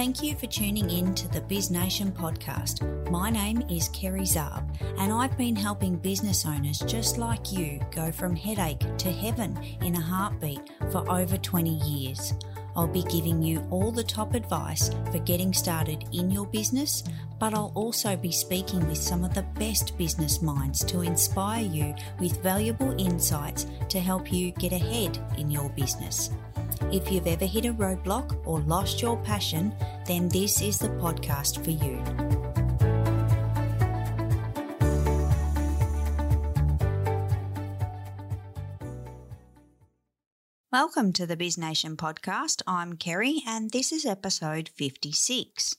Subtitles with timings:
[0.00, 3.10] Thank you for tuning in to the Biz Nation podcast.
[3.10, 4.64] My name is Kerry Zarb,
[4.96, 9.96] and I've been helping business owners just like you go from headache to heaven in
[9.96, 12.32] a heartbeat for over 20 years.
[12.74, 17.04] I'll be giving you all the top advice for getting started in your business,
[17.38, 21.94] but I'll also be speaking with some of the best business minds to inspire you
[22.18, 26.30] with valuable insights to help you get ahead in your business.
[26.92, 29.72] If you've ever hit a roadblock or lost your passion,
[30.06, 32.02] then this is the podcast for you.
[40.72, 42.62] Welcome to the Biz Nation podcast.
[42.66, 45.76] I'm Kerry and this is episode 56.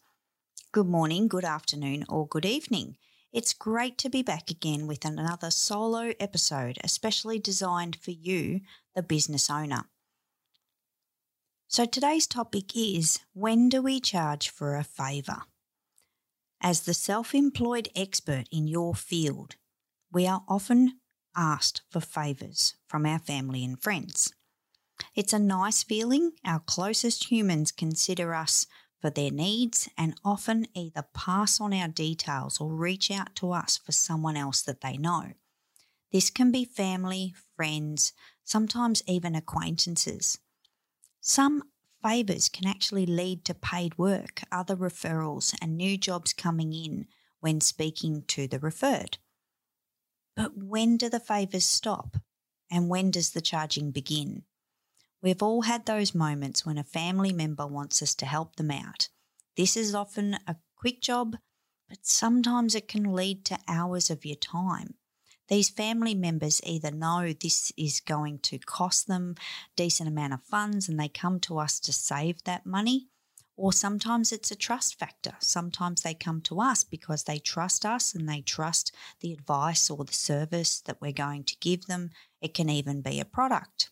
[0.72, 2.96] Good morning, good afternoon, or good evening.
[3.34, 8.62] It's great to be back again with another solo episode, especially designed for you,
[8.96, 9.86] the business owner.
[11.72, 15.44] So today's topic is when do we charge for a favour?
[16.60, 19.56] As the self employed expert in your field,
[20.12, 21.00] we are often
[21.34, 24.34] asked for favours from our family and friends.
[25.16, 26.34] It's a nice feeling.
[26.44, 28.68] Our closest humans consider us
[29.00, 33.78] for their needs and often either pass on our details or reach out to us
[33.78, 35.32] for someone else that they know.
[36.12, 38.12] This can be family, friends,
[38.44, 40.38] sometimes even acquaintances.
[41.22, 41.64] Some
[42.04, 47.06] favours can actually lead to paid work, other referrals, and new jobs coming in
[47.40, 49.20] when speaking to the referred.
[50.36, 52.18] But when do the favours stop?
[52.72, 54.44] And when does the charging begin?
[55.22, 59.10] We've all had those moments when a family member wants us to help them out.
[59.56, 61.36] This is often a quick job,
[61.88, 64.96] but sometimes it can lead to hours of your time.
[65.52, 69.42] These family members either know this is going to cost them a
[69.76, 73.10] decent amount of funds and they come to us to save that money,
[73.58, 75.34] or sometimes it's a trust factor.
[75.40, 80.06] Sometimes they come to us because they trust us and they trust the advice or
[80.06, 82.12] the service that we're going to give them.
[82.42, 83.90] It can even be a product.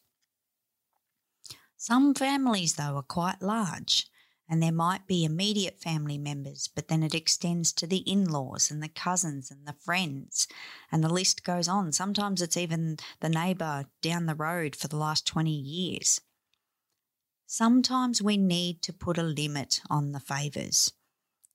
[1.76, 4.08] Some families, though, are quite large,
[4.50, 8.72] and there might be immediate family members, but then it extends to the in laws
[8.72, 10.48] and the cousins and the friends,
[10.92, 11.92] and the list goes on.
[11.92, 16.20] Sometimes it's even the neighbour down the road for the last 20 years.
[17.46, 20.94] Sometimes we need to put a limit on the favours.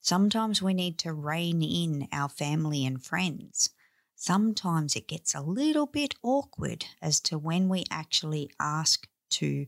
[0.00, 3.70] Sometimes we need to rein in our family and friends.
[4.14, 9.66] Sometimes it gets a little bit awkward as to when we actually ask to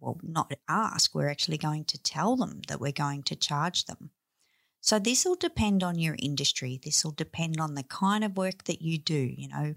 [0.00, 4.10] well, not ask, we're actually going to tell them that we're going to charge them.
[4.80, 6.78] So this will depend on your industry.
[6.82, 9.72] This will depend on the kind of work that you do, you know,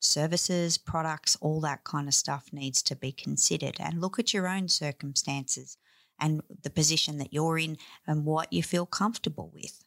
[0.00, 4.48] services, products, all that kind of stuff needs to be considered and look at your
[4.48, 5.76] own circumstances
[6.20, 9.84] and the position that you're in and what you feel comfortable with.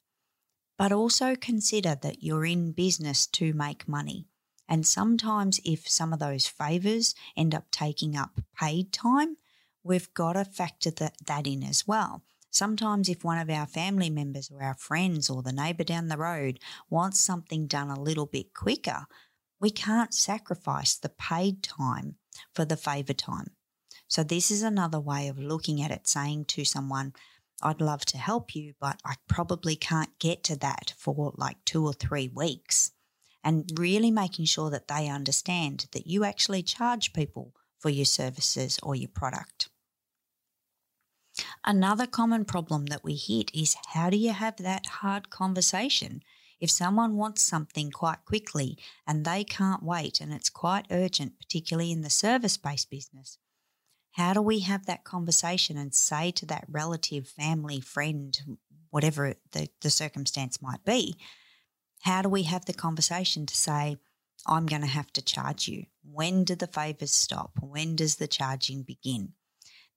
[0.78, 4.28] But also consider that you're in business to make money.
[4.68, 9.36] And sometimes, if some of those favors end up taking up paid time,
[9.84, 12.24] we've got to factor that, that in as well.
[12.50, 16.18] Sometimes, if one of our family members or our friends or the neighbour down the
[16.18, 16.60] road
[16.90, 19.06] wants something done a little bit quicker,
[19.62, 22.16] we can't sacrifice the paid time
[22.54, 23.52] for the favour time.
[24.10, 27.14] So, this is another way of looking at it, saying to someone,
[27.64, 31.86] I'd love to help you, but I probably can't get to that for like two
[31.86, 32.92] or three weeks.
[33.44, 38.80] And really making sure that they understand that you actually charge people for your services
[38.84, 39.70] or your product.
[41.66, 46.22] Another common problem that we hit is how do you have that hard conversation?
[46.60, 48.78] If someone wants something quite quickly
[49.08, 53.40] and they can't wait and it's quite urgent, particularly in the service based business,
[54.12, 58.38] how do we have that conversation and say to that relative, family, friend,
[58.92, 61.16] whatever the, the circumstance might be,
[62.02, 63.98] how do we have the conversation to say,
[64.46, 65.86] I'm going to have to charge you?
[66.04, 67.52] When do the favors stop?
[67.62, 69.34] When does the charging begin?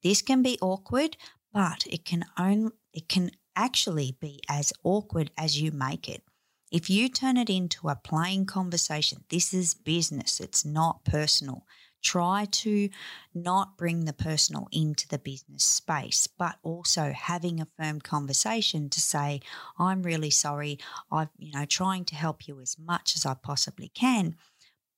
[0.02, 1.16] This can be awkward,
[1.52, 6.22] but it can only it can actually be as awkward as you make it.
[6.70, 11.66] If you turn it into a plain conversation, this is business, it's not personal.
[12.04, 12.90] Try to
[13.34, 19.00] not bring the personal into the business space, but also having a firm conversation to
[19.00, 19.40] say,
[19.78, 20.78] I'm really sorry.
[21.10, 24.36] I've, you know, trying to help you as much as I possibly can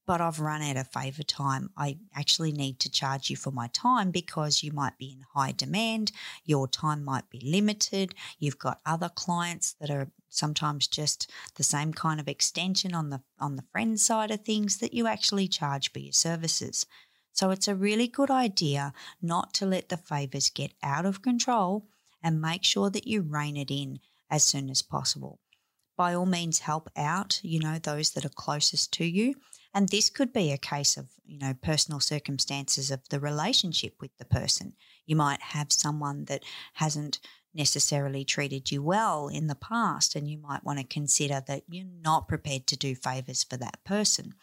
[0.07, 1.71] but I've run out of favour time.
[1.77, 5.53] I actually need to charge you for my time because you might be in high
[5.53, 6.13] demand,
[6.45, 11.93] your time might be limited, you've got other clients that are sometimes just the same
[11.93, 15.93] kind of extension on the on the friend side of things that you actually charge
[15.93, 16.87] for your services.
[17.33, 21.87] So it's a really good idea not to let the favours get out of control
[22.23, 24.01] and make sure that you rein it in
[24.31, 25.39] as soon as possible.
[25.97, 29.35] By all means, help out, you know, those that are closest to you.
[29.75, 34.17] And this could be a case of, you know, personal circumstances of the relationship with
[34.17, 34.73] the person.
[35.05, 36.43] You might have someone that
[36.75, 37.21] hasn't
[37.57, 41.87] necessarily treated you well in the past, and you might want to consider that you're
[42.03, 44.35] not prepared to do favors for that person.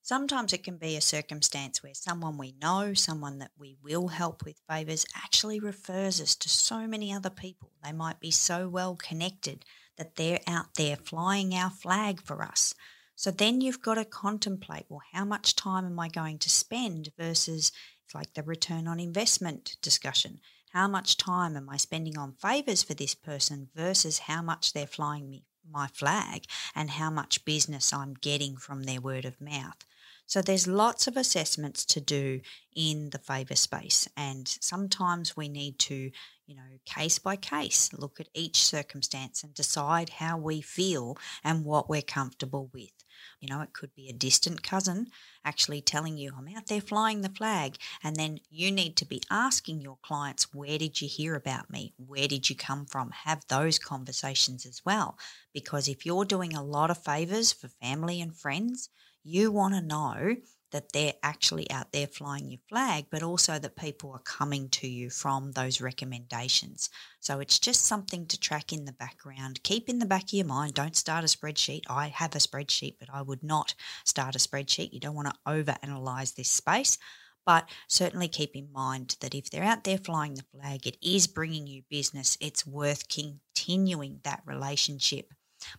[0.00, 4.44] Sometimes it can be a circumstance where someone we know, someone that we will help
[4.44, 7.70] with favors, actually refers us to so many other people.
[7.84, 9.64] They might be so well connected
[9.98, 12.74] that they're out there flying our flag for us.
[13.14, 17.10] So then you've got to contemplate well, how much time am I going to spend
[17.16, 17.70] versus
[18.04, 20.40] it's like the return on investment discussion.
[20.72, 24.86] How much time am I spending on favors for this person versus how much they're
[24.86, 29.84] flying me my flag and how much business I'm getting from their word of mouth.
[30.32, 32.40] So there's lots of assessments to do
[32.74, 36.10] in the favour space, and sometimes we need to,
[36.46, 41.66] you know, case by case, look at each circumstance and decide how we feel and
[41.66, 42.92] what we're comfortable with.
[43.40, 45.08] You know, it could be a distant cousin
[45.44, 47.76] actually telling you, I'm out there flying the flag.
[48.02, 51.92] And then you need to be asking your clients, Where did you hear about me?
[51.98, 53.10] Where did you come from?
[53.10, 55.18] Have those conversations as well.
[55.52, 58.88] Because if you're doing a lot of favors for family and friends,
[59.22, 60.36] you want to know
[60.72, 64.88] that they're actually out there flying your flag, but also that people are coming to
[64.88, 66.88] you from those recommendations.
[67.20, 69.62] So it's just something to track in the background.
[69.62, 70.74] Keep in the back of your mind.
[70.74, 71.82] Don't start a spreadsheet.
[71.88, 73.74] I have a spreadsheet, but I would not
[74.04, 74.92] start a spreadsheet.
[74.92, 76.98] You don't want to over analyze this space.
[77.44, 81.26] But certainly keep in mind that if they're out there flying the flag, it is
[81.26, 82.38] bringing you business.
[82.40, 85.32] It's worth continuing that relationship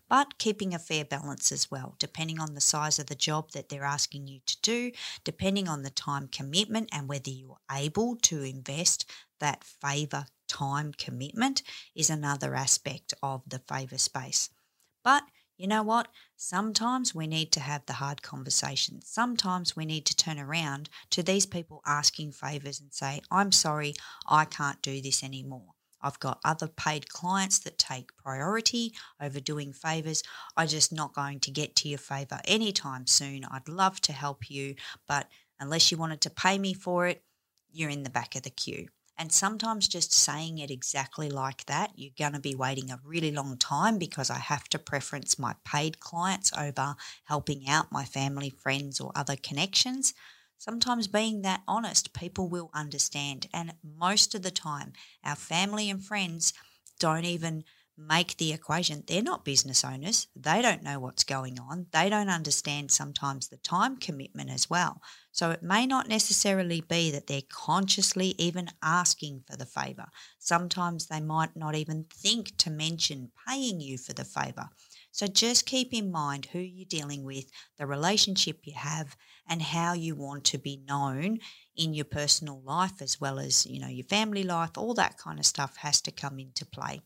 [0.09, 3.69] but keeping a fair balance as well, depending on the size of the job that
[3.69, 4.91] they're asking you to do,
[5.24, 9.09] depending on the time commitment and whether you're able to invest
[9.39, 11.63] that favour time commitment
[11.95, 14.50] is another aspect of the favour space.
[15.03, 15.24] But
[15.57, 16.07] you know what?
[16.35, 19.07] Sometimes we need to have the hard conversations.
[19.07, 23.94] Sometimes we need to turn around to these people asking favours and say, I'm sorry,
[24.27, 25.73] I can't do this anymore.
[26.04, 30.22] I've got other paid clients that take priority over doing favors.
[30.58, 33.46] I'm just not going to get to your favor anytime soon.
[33.46, 34.76] I'd love to help you,
[35.08, 35.28] but
[35.60, 37.24] unless you wanted to pay me for it,
[37.72, 38.88] you're in the back of the queue.
[39.18, 43.32] And sometimes just saying it exactly like that, you're going to be waiting a really
[43.32, 46.96] long time because I have to preference my paid clients over
[47.26, 50.14] helping out my family, friends, or other connections.
[50.63, 53.48] Sometimes being that honest, people will understand.
[53.54, 56.54] And most of the time, our family and friends
[57.00, 57.65] don't even
[57.98, 59.04] make the equation.
[59.06, 60.27] They're not business owners.
[60.33, 61.88] They don't know what's going on.
[61.92, 65.01] They don't understand sometimes the time commitment as well.
[65.33, 70.06] So it may not necessarily be that they're consciously even asking for the favor.
[70.39, 74.69] Sometimes they might not even think to mention paying you for the favor.
[75.13, 77.45] So just keep in mind who you're dealing with,
[77.77, 79.15] the relationship you have,
[79.48, 81.38] and how you want to be known
[81.75, 84.71] in your personal life as well as, you know, your family life.
[84.75, 87.01] All that kind of stuff has to come into play.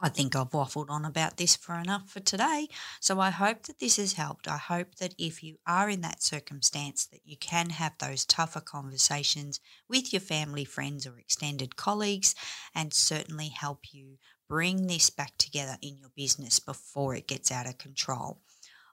[0.00, 2.68] I think I've waffled on about this for enough for today.
[3.00, 4.48] So I hope that this has helped.
[4.48, 8.60] I hope that if you are in that circumstance that you can have those tougher
[8.60, 12.34] conversations with your family, friends or extended colleagues
[12.74, 14.18] and certainly help you
[14.52, 18.36] bring this back together in your business before it gets out of control.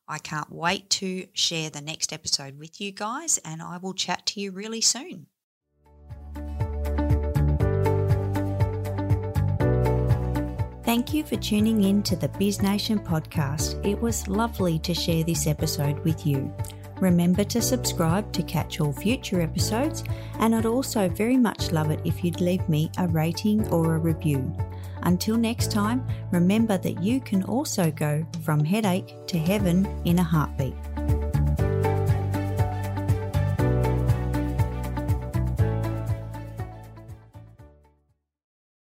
[0.08, 4.26] I can't wait to share the next episode with you guys, and I will chat
[4.28, 5.26] to you really soon.
[10.86, 13.86] Thank you for tuning in to the Biz Nation podcast.
[13.86, 16.56] It was lovely to share this episode with you.
[17.02, 20.06] Remember to subscribe to catch all future episodes,
[20.40, 24.00] and I'd also very much love it if you'd leave me a rating or a
[24.00, 24.56] review.
[25.04, 30.24] Until next time, remember that you can also go from headache to heaven in a
[30.24, 30.76] heartbeat.